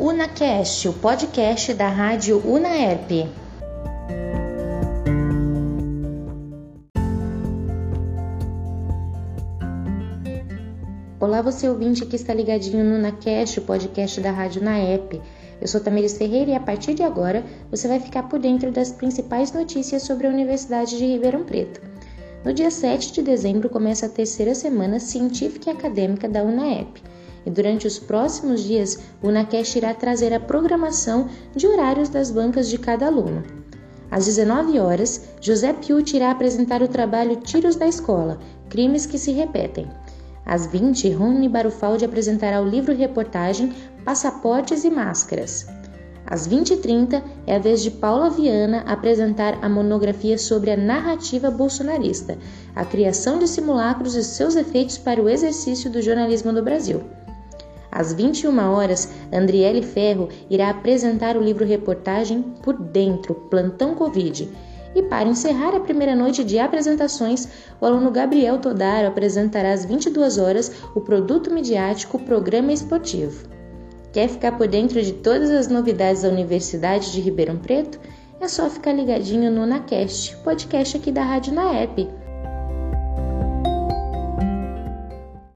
UnaCast, 0.00 0.88
o 0.88 0.92
podcast 0.92 1.74
da 1.74 1.88
rádio 1.88 2.40
Unaerp. 2.46 3.10
Olá, 11.18 11.42
você 11.42 11.68
ouvinte 11.68 12.06
que 12.06 12.14
está 12.14 12.32
ligadinho 12.32 12.84
no 12.84 12.94
UnaCast, 12.94 13.58
o 13.58 13.62
podcast 13.62 14.20
da 14.20 14.30
rádio 14.30 14.62
Unaerp. 14.62 15.14
Eu 15.60 15.66
sou 15.66 15.80
Tamiris 15.80 16.16
Ferreira 16.16 16.52
e 16.52 16.54
a 16.54 16.60
partir 16.60 16.94
de 16.94 17.02
agora 17.02 17.44
você 17.68 17.88
vai 17.88 17.98
ficar 17.98 18.28
por 18.28 18.38
dentro 18.38 18.70
das 18.70 18.92
principais 18.92 19.50
notícias 19.50 20.04
sobre 20.04 20.28
a 20.28 20.30
Universidade 20.30 20.96
de 20.96 21.04
Ribeirão 21.04 21.42
Preto. 21.42 21.80
No 22.44 22.52
dia 22.52 22.70
7 22.70 23.14
de 23.14 23.20
dezembro 23.20 23.68
começa 23.68 24.06
a 24.06 24.08
terceira 24.08 24.54
semana 24.54 25.00
científica 25.00 25.70
e 25.70 25.72
acadêmica 25.72 26.28
da 26.28 26.44
UNAEP 26.44 27.02
e 27.44 27.50
durante 27.50 27.86
os 27.86 27.98
próximos 27.98 28.62
dias 28.62 28.98
o 29.22 29.28
UNACast 29.28 29.78
irá 29.78 29.94
trazer 29.94 30.32
a 30.32 30.40
programação 30.40 31.28
de 31.54 31.66
horários 31.66 32.08
das 32.08 32.30
bancas 32.30 32.68
de 32.68 32.78
cada 32.78 33.06
aluno. 33.06 33.42
Às 34.10 34.24
19 34.24 34.78
horas, 34.78 35.28
José 35.40 35.72
Piut 35.72 36.16
irá 36.16 36.30
apresentar 36.30 36.82
o 36.82 36.88
trabalho 36.88 37.36
Tiros 37.36 37.76
da 37.76 37.86
Escola, 37.86 38.38
Crimes 38.70 39.04
que 39.04 39.18
se 39.18 39.32
Repetem. 39.32 39.86
Às 40.46 40.66
20, 40.66 41.10
Rony 41.10 41.48
Barufaldi 41.48 42.06
apresentará 42.06 42.62
o 42.62 42.68
livro-reportagem 42.68 43.72
Passaportes 44.04 44.82
e 44.82 44.90
Máscaras. 44.90 45.66
Às 46.30 46.46
20h30 46.48 47.22
é 47.46 47.56
a 47.56 47.58
vez 47.58 47.82
de 47.82 47.90
Paula 47.90 48.28
Viana 48.28 48.82
apresentar 48.86 49.58
a 49.62 49.68
monografia 49.68 50.36
sobre 50.36 50.70
a 50.70 50.76
narrativa 50.76 51.50
bolsonarista, 51.50 52.38
a 52.74 52.84
criação 52.84 53.38
de 53.38 53.48
simulacros 53.48 54.14
e 54.14 54.22
seus 54.22 54.56
efeitos 54.56 54.98
para 54.98 55.22
o 55.22 55.28
exercício 55.28 55.90
do 55.90 56.02
jornalismo 56.02 56.52
no 56.52 56.62
Brasil. 56.62 57.02
Às 57.90 58.12
21 58.12 58.58
horas, 58.70 59.08
Andriele 59.32 59.82
Ferro 59.82 60.28
irá 60.50 60.70
apresentar 60.70 61.36
o 61.36 61.42
livro-reportagem 61.42 62.42
Por 62.62 62.74
Dentro, 62.74 63.34
Plantão 63.34 63.94
Covid. 63.94 64.48
E 64.94 65.02
para 65.02 65.28
encerrar 65.28 65.74
a 65.74 65.80
primeira 65.80 66.14
noite 66.14 66.42
de 66.42 66.58
apresentações, 66.58 67.48
o 67.80 67.86
aluno 67.86 68.10
Gabriel 68.10 68.58
Todaro 68.58 69.08
apresentará 69.08 69.72
às 69.72 69.84
22 69.84 70.38
horas 70.38 70.72
o 70.94 71.00
produto 71.00 71.52
midiático 71.52 72.18
Programa 72.18 72.72
Esportivo. 72.72 73.48
Quer 74.12 74.28
ficar 74.28 74.56
por 74.56 74.66
dentro 74.66 75.00
de 75.02 75.12
todas 75.12 75.50
as 75.50 75.68
novidades 75.68 76.22
da 76.22 76.28
Universidade 76.28 77.12
de 77.12 77.20
Ribeirão 77.20 77.56
Preto? 77.56 78.00
É 78.40 78.48
só 78.48 78.70
ficar 78.70 78.92
ligadinho 78.92 79.50
no 79.50 79.66
NaCast, 79.66 80.36
podcast 80.38 80.96
aqui 80.96 81.12
da 81.12 81.22
Rádio 81.22 81.52
Naep. 81.52 82.08